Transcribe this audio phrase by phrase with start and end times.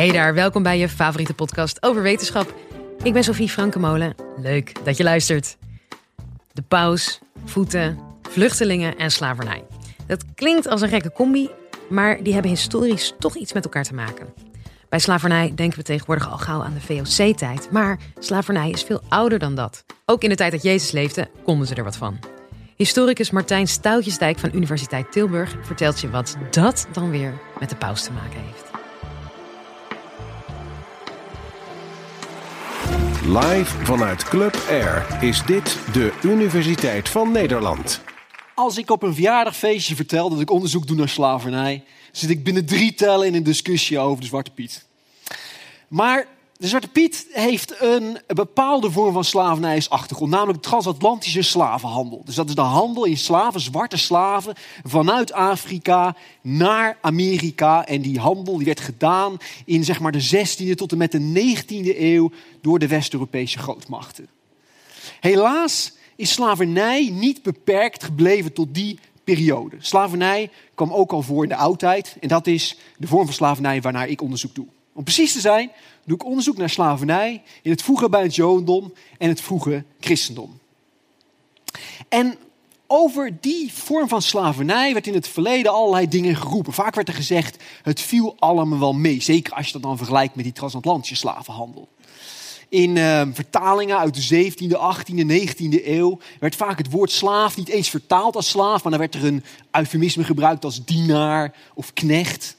[0.00, 2.54] Hey daar, welkom bij je favoriete podcast over wetenschap.
[3.02, 4.14] Ik ben Sophie Frankemolen.
[4.36, 5.56] Leuk dat je luistert.
[6.52, 9.64] De paus, voeten, vluchtelingen en slavernij.
[10.06, 11.50] Dat klinkt als een gekke combi,
[11.88, 14.34] maar die hebben historisch toch iets met elkaar te maken.
[14.88, 19.38] Bij slavernij denken we tegenwoordig al gauw aan de VOC-tijd, maar slavernij is veel ouder
[19.38, 19.84] dan dat.
[20.04, 22.18] Ook in de tijd dat Jezus leefde, konden ze er wat van.
[22.76, 28.04] Historicus Martijn Stoutjesdijk van Universiteit Tilburg vertelt je wat dat dan weer met de paus
[28.04, 28.69] te maken heeft.
[33.26, 38.00] Live vanuit Club Air is dit de Universiteit van Nederland.
[38.54, 42.66] Als ik op een verjaardagfeestje vertel dat ik onderzoek doe naar slavernij, zit ik binnen
[42.66, 44.86] drie tellen in een discussie over de Zwarte Piet.
[45.88, 46.26] Maar
[46.60, 52.22] de Zwarte Piet heeft een bepaalde vorm van slavernijsachtergrond, namelijk de transatlantische slavenhandel.
[52.24, 57.86] Dus dat is de handel in slaven, zwarte slaven, vanuit Afrika naar Amerika.
[57.86, 61.54] En die handel die werd gedaan in zeg maar, de 16e tot en met de
[61.54, 62.30] 19e eeuw
[62.60, 64.28] door de West-Europese grootmachten.
[65.20, 69.76] Helaas is slavernij niet beperkt gebleven tot die periode.
[69.78, 73.80] Slavernij kwam ook al voor in de oudheid en dat is de vorm van slavernij
[73.80, 74.66] waarnaar ik onderzoek doe.
[74.92, 75.70] Om precies te zijn,
[76.04, 80.58] doe ik onderzoek naar slavernij in het vroege bij het Jodendom en het vroege christendom.
[82.08, 82.38] En
[82.86, 86.72] over die vorm van slavernij werd in het verleden allerlei dingen geroepen.
[86.72, 89.22] Vaak werd er gezegd, het viel allemaal wel mee.
[89.22, 91.88] Zeker als je dat dan vergelijkt met die transatlantische slavenhandel.
[92.68, 97.68] In uh, vertalingen uit de 17e, 18e, 19e eeuw werd vaak het woord slaaf niet
[97.68, 102.56] eens vertaald als slaaf, maar dan werd er een eufemisme gebruikt als dienaar of knecht.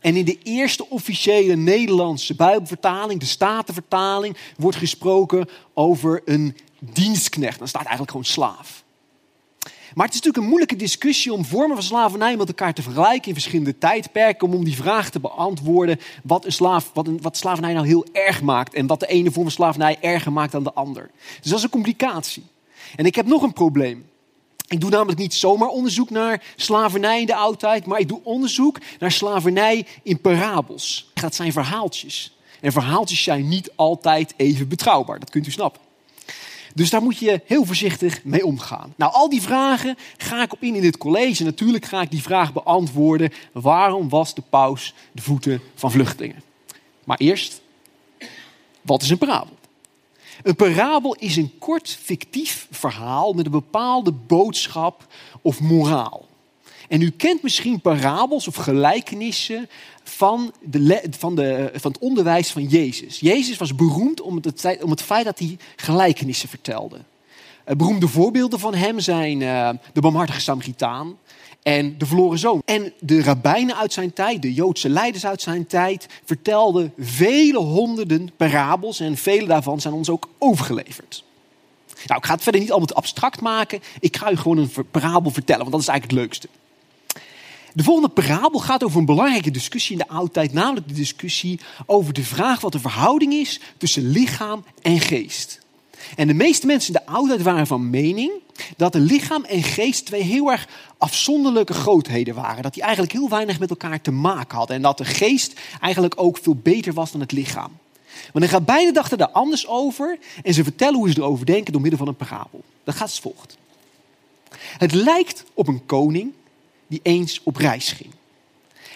[0.00, 7.58] En in de eerste officiële Nederlandse Bijbelvertaling, de Statenvertaling, wordt gesproken over een dienstknecht.
[7.58, 8.84] Dan staat eigenlijk gewoon slaaf.
[9.94, 13.28] Maar het is natuurlijk een moeilijke discussie om vormen van slavernij met elkaar te vergelijken
[13.28, 14.48] in verschillende tijdperken.
[14.48, 18.06] Om, om die vraag te beantwoorden wat, een slaaf, wat, een, wat slavernij nou heel
[18.12, 18.74] erg maakt.
[18.74, 21.10] En wat de ene vorm van slavernij erger maakt dan de ander.
[21.40, 22.42] Dus dat is een complicatie.
[22.96, 24.04] En ik heb nog een probleem.
[24.68, 28.78] Ik doe namelijk niet zomaar onderzoek naar slavernij in de oudheid, maar ik doe onderzoek
[28.98, 31.10] naar slavernij in parabels.
[31.14, 32.36] Dat zijn verhaaltjes.
[32.60, 35.80] En verhaaltjes zijn niet altijd even betrouwbaar, dat kunt u snappen.
[36.74, 38.94] Dus daar moet je heel voorzichtig mee omgaan.
[38.96, 41.44] Nou, al die vragen ga ik op in in dit college.
[41.44, 46.42] Natuurlijk ga ik die vraag beantwoorden: waarom was de paus de voeten van vluchtelingen?
[47.04, 47.60] Maar eerst,
[48.82, 49.56] wat is een parabel?
[50.42, 55.06] Een parabel is een kort fictief verhaal met een bepaalde boodschap
[55.42, 56.28] of moraal.
[56.88, 59.68] En u kent misschien parabels of gelijkenissen
[60.02, 63.20] van, de, van, de, van het onderwijs van Jezus.
[63.20, 66.98] Jezus was beroemd om het, om het feit dat hij gelijkenissen vertelde.
[67.64, 71.16] Eh, beroemde voorbeelden van hem zijn uh, de barmhartige Samaritaan
[71.64, 72.62] en de verloren zoon.
[72.64, 78.30] En de rabbijnen uit zijn tijd, de Joodse leiders uit zijn tijd, vertelden vele honderden
[78.36, 81.24] parabels en vele daarvan zijn ons ook overgeleverd.
[82.06, 83.80] Nou, ik ga het verder niet allemaal te abstract maken.
[84.00, 86.48] Ik ga u gewoon een parabel vertellen, want dat is eigenlijk het leukste.
[87.72, 92.12] De volgende parabel gaat over een belangrijke discussie in de oudheid, namelijk de discussie over
[92.12, 95.63] de vraag wat de verhouding is tussen lichaam en geest.
[96.16, 98.32] En de meeste mensen in de oudheid waren van mening
[98.76, 102.62] dat de lichaam en geest twee heel erg afzonderlijke grootheden waren.
[102.62, 104.76] Dat die eigenlijk heel weinig met elkaar te maken hadden.
[104.76, 107.72] En dat de geest eigenlijk ook veel beter was dan het lichaam.
[108.32, 111.80] Maar de beide dachten daar anders over en ze vertellen hoe ze erover denken door
[111.80, 112.62] middel van een parabel.
[112.84, 113.56] Dat gaat als volgt.
[114.58, 116.32] Het lijkt op een koning
[116.86, 118.10] die eens op reis ging.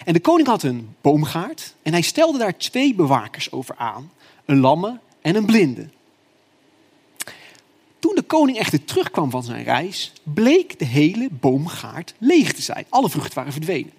[0.05, 4.11] En de koning had een boomgaard en hij stelde daar twee bewakers over aan.
[4.45, 5.87] Een lamme en een blinde.
[7.99, 12.85] Toen de koning echter terugkwam van zijn reis, bleek de hele boomgaard leeg te zijn.
[12.89, 13.91] Alle vruchten waren verdwenen.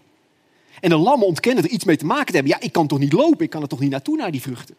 [0.80, 2.52] En de lammen ontkenden er iets mee te maken te hebben.
[2.52, 4.74] Ja, ik kan toch niet lopen, ik kan er toch niet naartoe naar die vruchten.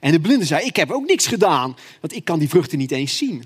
[0.00, 2.90] En de blinde zei, ik heb ook niks gedaan, want ik kan die vruchten niet
[2.90, 3.44] eens zien.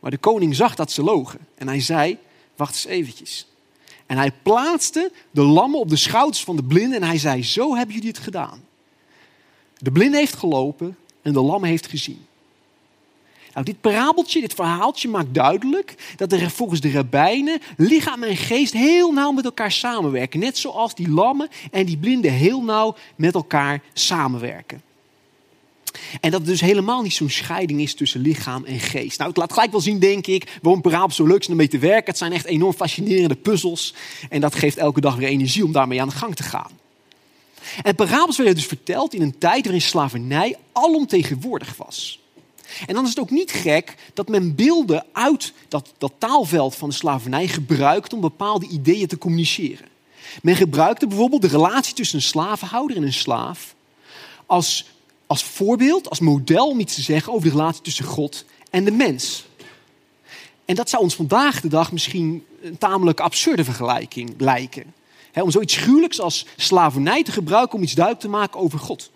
[0.00, 2.18] Maar de koning zag dat ze logen en hij zei,
[2.56, 3.46] wacht eens eventjes.
[4.06, 7.76] En hij plaatste de lammen op de schouders van de blinde en hij zei, zo
[7.76, 8.64] hebben jullie het gedaan.
[9.78, 12.26] De blinde heeft gelopen en de lam heeft gezien.
[13.52, 18.72] Nou, dit parabeltje, dit verhaaltje maakt duidelijk dat er volgens de rabbijnen lichaam en geest
[18.72, 20.40] heel nauw met elkaar samenwerken.
[20.40, 24.82] Net zoals die lammen en die blinden heel nauw met elkaar samenwerken.
[26.20, 29.18] En dat er dus helemaal niet zo'n scheiding is tussen lichaam en geest.
[29.18, 31.68] Nou, het laat gelijk wel zien, denk ik, waarom parabels zo leuk zijn om mee
[31.68, 32.06] te werken.
[32.06, 33.94] Het zijn echt enorm fascinerende puzzels.
[34.28, 36.70] En dat geeft elke dag weer energie om daarmee aan de gang te gaan.
[37.82, 42.21] En parabels werden dus verteld in een tijd waarin slavernij alomtegenwoordig was.
[42.86, 46.88] En dan is het ook niet gek dat men beelden uit dat, dat taalveld van
[46.88, 49.86] de slavernij gebruikt om bepaalde ideeën te communiceren.
[50.42, 53.74] Men gebruikte bijvoorbeeld de relatie tussen een slavenhouder en een slaaf
[54.46, 54.86] als,
[55.26, 58.90] als voorbeeld, als model om iets te zeggen over de relatie tussen God en de
[58.90, 59.44] mens.
[60.64, 64.94] En dat zou ons vandaag de dag misschien een tamelijk absurde vergelijking lijken.
[65.34, 69.10] om zoiets gruwelijks als slavernij te gebruiken om iets duidelijk te maken over God.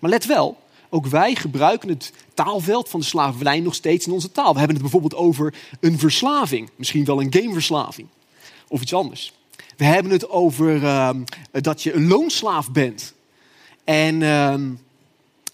[0.00, 0.58] Maar let wel,
[0.90, 4.52] ook wij gebruiken het taalveld van de slavernij nog steeds in onze taal.
[4.52, 8.08] We hebben het bijvoorbeeld over een verslaving, misschien wel een gameverslaving
[8.68, 9.32] of iets anders.
[9.76, 13.14] We hebben het over ehm, dat je een loonslaaf bent.
[13.84, 14.70] En ehm,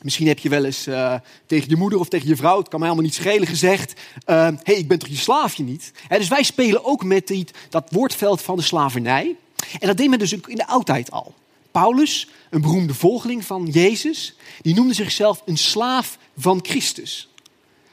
[0.01, 1.15] misschien heb je wel eens eh,
[1.47, 4.35] tegen je moeder of tegen je vrouw, het kan mij helemaal niet schelen, gezegd: Hé,
[4.35, 5.93] ehm, hey, ik ben toch je slaafje niet?
[6.09, 9.37] dus wij spelen ook met dat woordveld van de slavernij.
[9.79, 11.35] En dat deed men dus ook in de oudheid al.
[11.81, 17.29] Paulus, een beroemde volgeling van Jezus, die noemde zichzelf een slaaf van Christus.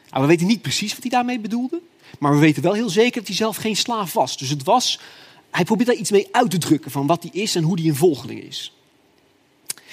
[0.09, 1.81] Nou, we weten niet precies wat hij daarmee bedoelde,
[2.19, 4.37] maar we weten wel heel zeker dat hij zelf geen slaaf was.
[4.37, 4.99] Dus het was,
[5.51, 7.89] hij probeert daar iets mee uit te drukken van wat hij is en hoe hij
[7.89, 8.73] een volgeling is.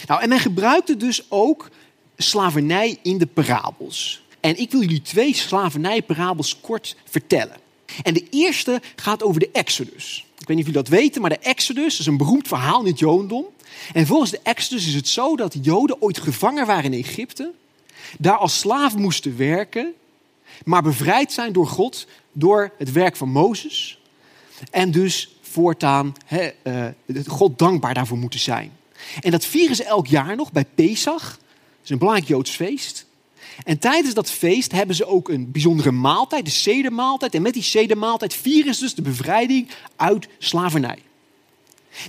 [0.07, 1.71] Nou, en men gebruikte dus ook
[2.17, 4.23] slavernij in de parabels.
[4.41, 7.57] En ik wil jullie twee slavernijparabels kort vertellen.
[8.03, 10.27] En de eerste gaat over de Exodus.
[10.39, 12.87] Ik weet niet of jullie dat weten, maar de Exodus is een beroemd verhaal in
[12.87, 13.47] het Jodendom.
[13.93, 17.53] En volgens de Exodus is het zo dat de Joden ooit gevangen waren in Egypte,
[18.19, 19.93] daar als slaaf moesten werken,
[20.65, 23.99] maar bevrijd zijn door God, door het werk van Mozes.
[24.71, 26.51] En dus voortaan he,
[27.07, 28.73] uh, God dankbaar daarvoor moeten zijn.
[29.21, 31.31] En dat vieren ze elk jaar nog bij Pesach.
[31.31, 33.07] Dat is een belangrijk Joods feest.
[33.65, 37.35] En tijdens dat feest hebben ze ook een bijzondere maaltijd, de sedermaaltijd.
[37.35, 40.99] En met die sedermaaltijd vieren ze dus de bevrijding uit slavernij.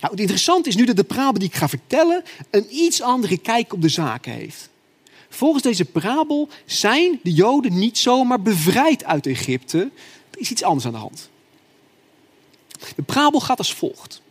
[0.02, 3.38] Nou, het interessante is nu dat de parabel die ik ga vertellen een iets andere
[3.38, 4.70] kijk op de zaken heeft.
[5.30, 9.92] Volgens deze parabel zijn de Joden niet zomaar bevrijd uit Egypte.
[10.32, 11.30] Er is iets anders aan de hand.
[12.96, 14.22] De parabel gaat als volgt.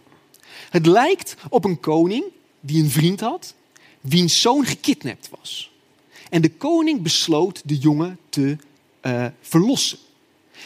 [0.70, 2.24] Het lijkt op een koning
[2.60, 3.54] die een vriend had,
[4.00, 5.70] wiens zoon gekidnapt was.
[6.30, 8.56] En de koning besloot de jongen te
[9.02, 9.98] uh, verlossen.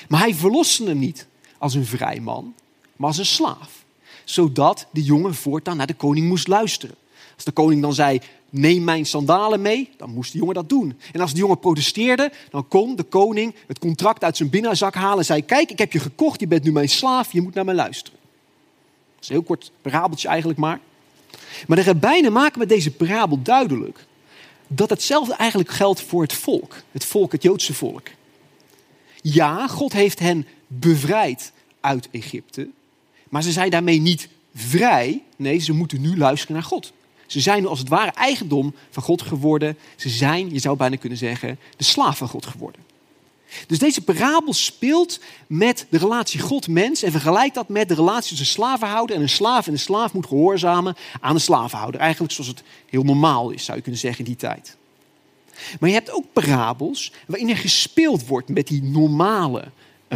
[0.09, 1.27] Maar hij verloste hem niet
[1.59, 2.55] als een vrij man,
[2.97, 3.82] maar als een slaaf.
[4.25, 6.95] Zodat de jongen voortaan naar de koning moest luisteren.
[7.35, 8.21] Als de koning dan zei,
[8.51, 10.99] neem mijn sandalen mee, dan moest de jongen dat doen.
[11.13, 15.19] En als de jongen protesteerde, dan kon de koning het contract uit zijn binnenzak halen
[15.19, 17.65] en zei, kijk, ik heb je gekocht, je bent nu mijn slaaf, je moet naar
[17.65, 18.19] mij luisteren.
[19.15, 20.81] Dat is een heel kort parabeltje eigenlijk maar.
[21.67, 24.07] Maar de rabbijnen maken met deze parabel duidelijk
[24.67, 26.77] dat hetzelfde eigenlijk geldt voor het volk.
[26.91, 28.07] Het volk, het Joodse volk.
[29.23, 32.69] Ja, God heeft hen bevrijd uit Egypte.
[33.33, 35.23] Maar ze zijn daarmee niet vrij.
[35.37, 36.93] Nee, ze moeten nu luisteren naar God.
[37.27, 39.79] Ze zijn als het ware eigendom van God geworden.
[39.97, 42.81] Ze zijn, je zou bijna kunnen zeggen, de slaaf van God geworden.
[43.67, 48.47] Dus deze parabel speelt met de relatie God-mens en vergelijkt dat met de relatie tussen
[48.47, 49.67] slavenhouder en een slaaf.
[49.67, 52.01] En de slaaf moet gehoorzamen aan de slavenhouder.
[52.01, 54.77] Eigenlijk zoals het heel normaal is, zou je kunnen zeggen, in die tijd.
[55.81, 59.65] Maar je hebt ook parabels waarin er gespeeld wordt met die normale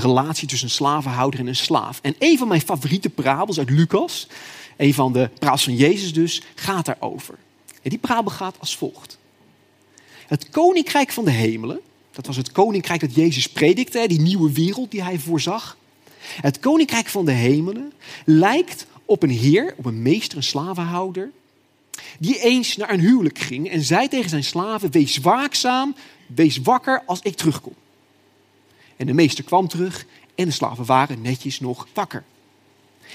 [0.01, 1.99] relatie tussen een slavenhouder en een slaaf.
[2.03, 4.27] En een van mijn favoriete parabels uit Lucas,
[4.77, 7.35] een van de parabels van Jezus dus, gaat daarover.
[7.83, 9.19] En die parabel gaat als volgt.
[10.27, 11.81] Het koninkrijk van de hemelen
[12.17, 15.77] dat was het koninkrijk dat Jezus predikte, die nieuwe wereld die hij voorzag.
[16.41, 17.93] Het koninkrijk van de hemelen
[18.25, 21.31] lijkt op een heer, op een meester, een slavenhouder,
[22.19, 25.95] die eens naar een huwelijk ging en zei tegen zijn slaven: Wees waakzaam,
[26.27, 27.75] wees wakker als ik terugkom.
[28.97, 32.25] En de meester kwam terug en de slaven waren netjes nog wakker.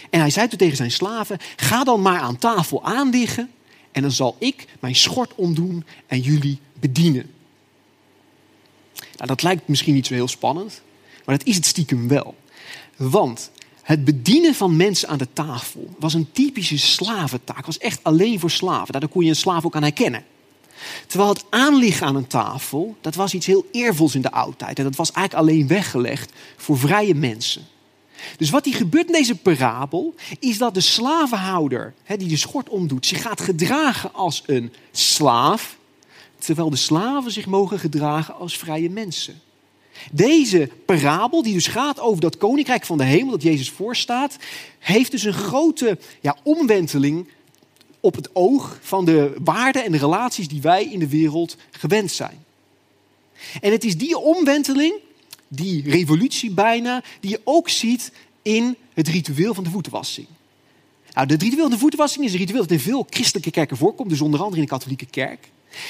[0.10, 3.52] En hij zei toen tegen zijn slaven: Ga dan maar aan tafel aanliggen
[3.92, 7.32] en dan zal ik mijn schort omdoen en jullie bedienen.
[8.96, 10.82] Nou, dat lijkt misschien niet zo heel spannend,
[11.26, 12.36] maar dat is het stiekem wel.
[12.96, 17.66] Want het bedienen van mensen aan de tafel was een typische slaventaak.
[17.66, 19.00] was echt alleen voor slaven.
[19.00, 20.26] Daar kon je een slaaf ook aan herkennen.
[21.08, 24.78] Terwijl het aanliggen aan een tafel, dat was iets heel eervols in de oudheid.
[24.78, 27.68] En dat was eigenlijk alleen weggelegd voor vrije mensen.
[28.38, 33.06] Dus wat hier gebeurt in deze parabel, is dat de slavenhouder, die de schort omdoet,
[33.06, 35.80] zich gaat gedragen als een slaaf
[36.46, 39.42] terwijl de slaven zich mogen gedragen als vrije mensen.
[40.12, 44.38] Deze parabel, die dus gaat over dat koninkrijk van de hemel dat Jezus voorstaat,
[44.80, 47.28] heeft dus een grote ja, omwenteling
[48.02, 52.12] op het oog van de waarden en de relaties die wij in de wereld gewend
[52.12, 52.46] zijn.
[53.62, 54.94] En het is die omwenteling,
[55.48, 60.28] die revolutie bijna, die je ook ziet in het ritueel van de voetenwassing.
[61.14, 64.10] Nou, het ritueel van de voetenwassing is een ritueel dat in veel christelijke kerken voorkomt,
[64.10, 65.50] dus onder andere in de katholieke kerk.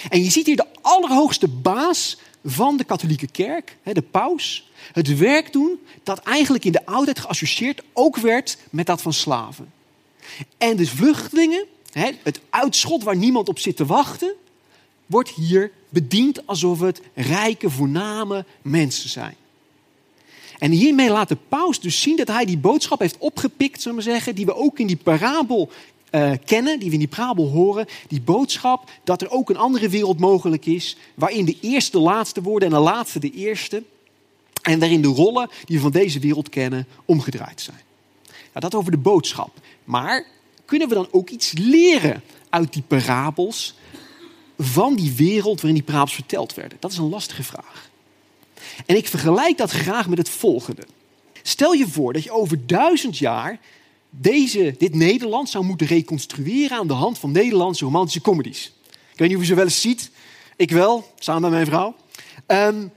[0.10, 5.54] En je ziet hier de allerhoogste baas van de katholieke kerk, de paus, het werk
[5.54, 9.72] doen dat eigenlijk in de oudheid geassocieerd ook werd met dat van slaven.
[10.58, 11.66] En de vluchtelingen,
[12.24, 14.34] het uitschot waar niemand op zit te wachten,
[15.06, 19.36] wordt hier bediend alsof het rijke, voorname mensen zijn.
[20.60, 24.04] En hiermee laat de paus dus zien dat hij die boodschap heeft opgepikt, zullen we
[24.04, 25.70] zeggen, die we ook in die parabel
[26.12, 27.86] uh, kennen, die we in die parabel horen.
[28.08, 32.42] Die boodschap dat er ook een andere wereld mogelijk is, waarin de eerste de laatste
[32.42, 33.84] worden en de laatste de eerste.
[34.62, 37.82] En waarin de rollen die we van deze wereld kennen omgedraaid zijn.
[38.26, 39.52] Nou, dat over de boodschap.
[39.84, 40.26] Maar
[40.72, 43.74] kunnen we dan ook iets leren uit die parabels
[44.58, 46.78] van die wereld waarin die parabels verteld werden?
[46.80, 47.90] Dat is een lastige vraag.
[48.86, 50.82] En ik vergelijk dat graag met het volgende.
[51.42, 53.60] Stel je voor dat je over duizend jaar
[54.10, 58.74] deze, dit Nederland zou moeten reconstrueren aan de hand van Nederlandse romantische comedies.
[58.88, 60.12] Ik weet niet of je ze wel eens ziet.
[60.56, 61.96] Ik wel, samen met mijn vrouw.
[62.48, 62.92] Um,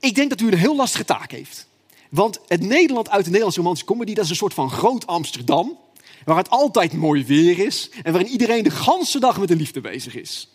[0.00, 1.66] ik denk dat u een heel lastige taak heeft.
[2.10, 5.84] Want het Nederland uit de Nederlandse romantische comedy, dat is een soort van groot Amsterdam.
[6.26, 9.80] Waar het altijd mooi weer is en waarin iedereen de ganse dag met de liefde
[9.80, 10.48] bezig is.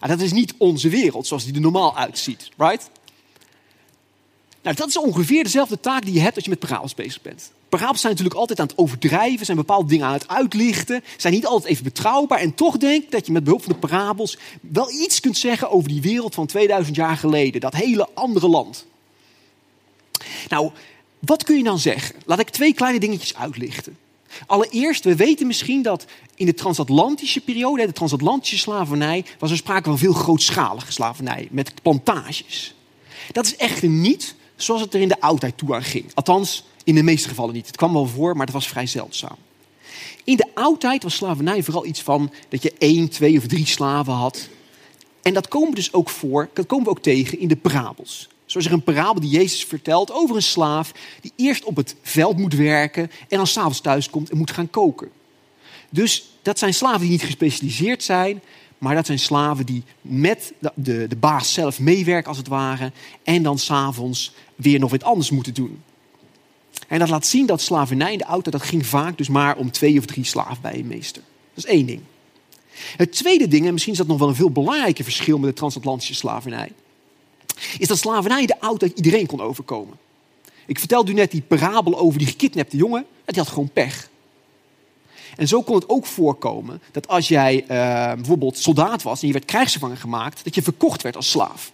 [0.00, 2.90] En dat is niet onze wereld zoals die er normaal uitziet, right?
[4.62, 7.50] Nou, dat is ongeveer dezelfde taak die je hebt als je met parabels bezig bent.
[7.68, 11.46] Parabels zijn natuurlijk altijd aan het overdrijven, zijn bepaalde dingen aan het uitlichten, zijn niet
[11.46, 12.38] altijd even betrouwbaar.
[12.38, 15.70] En toch denk ik dat je met behulp van de parabels wel iets kunt zeggen
[15.70, 18.86] over die wereld van 2000 jaar geleden, dat hele andere land.
[20.48, 20.70] Nou,
[21.18, 22.14] wat kun je dan zeggen?
[22.24, 23.96] Laat ik twee kleine dingetjes uitlichten.
[24.46, 26.04] Allereerst, we weten misschien dat
[26.34, 31.72] in de transatlantische periode, de transatlantische slavernij, was er sprake van veel grootschalige slavernij met
[31.82, 32.74] plantages.
[33.32, 36.04] Dat is echter niet zoals het er in de oudheid toe aan ging.
[36.14, 37.66] Althans, in de meeste gevallen niet.
[37.66, 39.36] Het kwam wel voor, maar het was vrij zeldzaam.
[40.24, 44.12] In de oudheid was slavernij vooral iets van dat je één, twee of drie slaven
[44.12, 44.48] had.
[45.22, 48.28] En dat komen we dus ook voor, dat komen we ook tegen in de parabels.
[48.48, 51.96] Zo is er een parabel die Jezus vertelt over een slaaf die eerst op het
[52.02, 55.10] veld moet werken en dan s'avonds thuis komt en moet gaan koken.
[55.90, 58.40] Dus dat zijn slaven die niet gespecialiseerd zijn,
[58.78, 63.42] maar dat zijn slaven die met de, de, baas zelf meewerken als het ware en
[63.42, 65.82] dan s'avonds weer nog wat anders moeten doen.
[66.88, 69.70] En dat laat zien dat slavernij in de auto, dat ging vaak dus maar om
[69.70, 71.22] twee of drie slaven bij een meester.
[71.54, 72.00] Dat is één ding.
[72.96, 75.56] Het tweede ding, en misschien is dat nog wel een veel belangrijker verschil met de
[75.56, 76.72] transatlantische slavernij,
[77.78, 79.96] is dat slavernij de oudheid iedereen kon overkomen.
[80.66, 84.10] Ik vertelde u net die parabel over die gekidnapte jongen, en die had gewoon pech.
[85.36, 87.68] En zo kon het ook voorkomen dat als jij uh,
[88.14, 91.72] bijvoorbeeld soldaat was en je werd krijgsgevangen gemaakt, dat je verkocht werd als slaaf.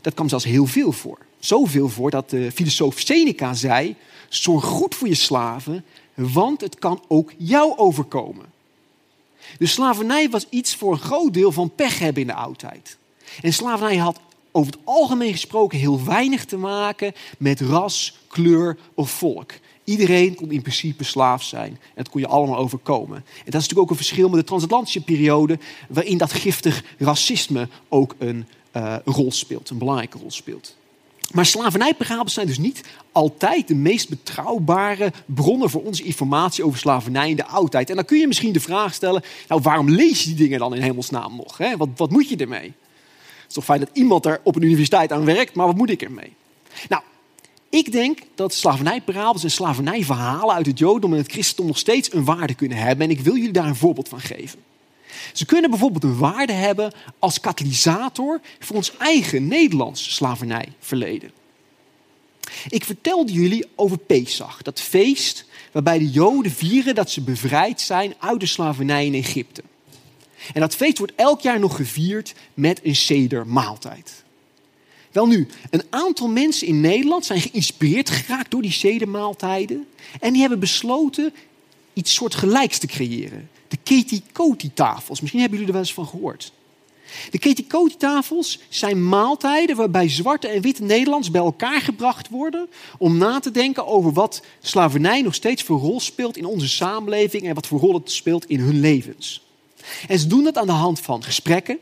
[0.00, 1.18] Dat kwam zelfs heel veel voor.
[1.38, 3.96] Zoveel voor dat de filosoof Seneca zei:
[4.28, 8.46] zorg goed voor je slaven, want het kan ook jou overkomen.
[9.58, 12.96] Dus slavernij was iets voor een groot deel van pech hebben in de oudheid.
[13.42, 14.20] En slavernij had
[14.52, 19.52] over het algemeen gesproken heel weinig te maken met ras, kleur of volk.
[19.84, 21.70] Iedereen kon in principe slaaf zijn.
[21.70, 23.16] En dat kon je allemaal overkomen.
[23.16, 27.68] En dat is natuurlijk ook een verschil met de transatlantische periode, waarin dat giftig racisme
[27.88, 30.76] ook een uh, rol speelt, een belangrijke rol speelt.
[31.32, 37.30] Maar slavernijparabels zijn dus niet altijd de meest betrouwbare bronnen voor onze informatie over slavernij
[37.30, 37.90] in de oudheid.
[37.90, 40.74] En dan kun je misschien de vraag stellen, nou waarom lees je die dingen dan
[40.74, 41.58] in hemelsnaam nog?
[41.58, 41.76] Hè?
[41.76, 42.72] Wat, wat moet je ermee?
[43.52, 46.02] Is toch fijn dat iemand er op een universiteit aan werkt, maar wat moet ik
[46.02, 46.34] ermee?
[46.88, 47.02] Nou,
[47.68, 52.24] ik denk dat slavernijparabels en slavernijverhalen uit het Jodendom en het Christendom nog steeds een
[52.24, 53.06] waarde kunnen hebben.
[53.06, 54.58] En ik wil jullie daar een voorbeeld van geven.
[55.32, 61.30] Ze kunnen bijvoorbeeld een waarde hebben als katalysator voor ons eigen Nederlands slavernijverleden.
[62.68, 68.14] Ik vertelde jullie over Pesach, dat feest waarbij de Joden vieren dat ze bevrijd zijn
[68.18, 69.62] uit de slavernij in Egypte.
[70.54, 74.22] En dat feest wordt elk jaar nog gevierd met een sedermaaltijd.
[75.12, 79.86] Wel nu, een aantal mensen in Nederland zijn geïnspireerd geraakt door die sedermaaltijden.
[80.20, 81.32] En die hebben besloten
[81.92, 85.20] iets soortgelijks te creëren de Ketikoti-tafels.
[85.20, 86.52] Misschien hebben jullie er wel eens van gehoord.
[87.30, 92.68] De Ketikoti-tafels zijn maaltijden waarbij zwarte en witte Nederlands bij elkaar gebracht worden
[92.98, 97.42] om na te denken over wat slavernij nog steeds voor rol speelt in onze samenleving
[97.42, 99.42] en wat voor rol het speelt in hun levens.
[100.08, 101.78] En ze doen dat aan de hand van gesprekken,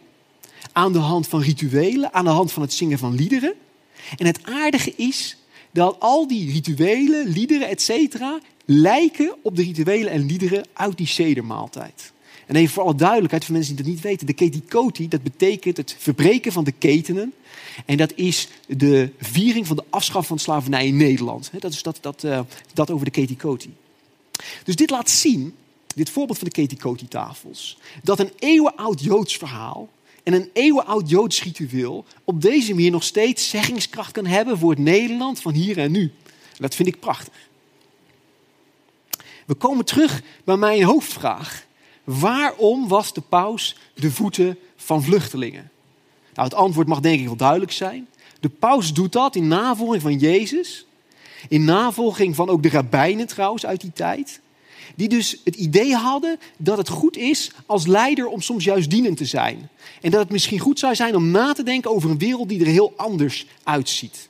[0.72, 3.54] aan de hand van rituelen, aan de hand van het zingen van liederen.
[4.16, 5.36] En het aardige is
[5.72, 8.22] dat al die rituelen, liederen, etc
[8.72, 12.12] lijken op de rituelen en liederen uit die sedermaaltijd.
[12.46, 15.76] En even voor alle duidelijkheid, voor mensen die dat niet weten, de ketikoti, dat betekent
[15.76, 17.32] het verbreken van de ketenen.
[17.86, 21.50] En dat is de viering van de afschaf van slavernij in Nederland.
[21.58, 22.40] Dat is dat, dat, uh,
[22.74, 23.74] dat over de ketikoti.
[24.64, 25.54] Dus dit laat zien,
[25.94, 29.88] dit voorbeeld van de ketikoti-tafels, dat een eeuwenoud Joods verhaal
[30.22, 34.78] en een eeuwenoud Joods ritueel op deze manier nog steeds zeggingskracht kan hebben voor het
[34.78, 36.12] Nederland van hier en nu.
[36.58, 37.48] dat vind ik prachtig.
[39.46, 41.66] We komen terug bij mijn hoofdvraag.
[42.04, 45.70] Waarom was de paus de voeten van vluchtelingen?
[46.34, 48.08] Nou, het antwoord mag denk ik wel duidelijk zijn.
[48.40, 50.86] De paus doet dat in navolging van Jezus.
[51.48, 54.40] In navolging van ook de rabbijnen trouwens uit die tijd.
[54.96, 59.16] Die dus het idee hadden dat het goed is als leider om soms juist dienend
[59.16, 59.68] te zijn.
[60.00, 62.60] En dat het misschien goed zou zijn om na te denken over een wereld die
[62.60, 64.28] er heel anders uitziet.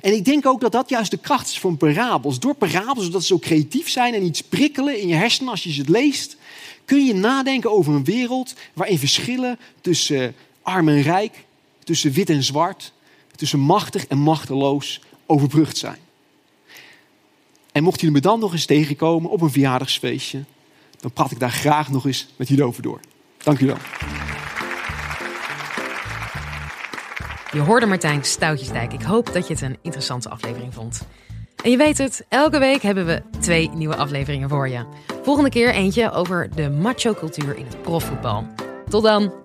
[0.00, 2.38] En ik denk ook dat dat juist de kracht is van parabels.
[2.38, 5.72] Door parabels, omdat ze zo creatief zijn en iets prikkelen in je hersenen als je
[5.72, 6.36] ze leest,
[6.84, 11.44] kun je nadenken over een wereld waarin verschillen tussen arm en rijk,
[11.84, 12.92] tussen wit en zwart,
[13.36, 15.98] tussen machtig en machteloos overbrugd zijn.
[17.72, 20.44] En mocht jullie me dan nog eens tegenkomen op een verjaardagsfeestje,
[21.00, 23.00] dan praat ik daar graag nog eens met jullie over door.
[23.42, 23.76] Dank u wel.
[27.52, 28.92] Je hoorde Martijn Stoutjesdijk.
[28.92, 31.06] Ik hoop dat je het een interessante aflevering vond.
[31.62, 34.86] En je weet het, elke week hebben we twee nieuwe afleveringen voor je.
[35.22, 38.46] Volgende keer eentje over de macho-cultuur in het profvoetbal.
[38.88, 39.41] Tot dan!